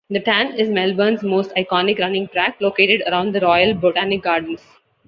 [0.09, 4.63] The Tan is Melbourne's most iconic running track, located around the Royal Botanic Gardens.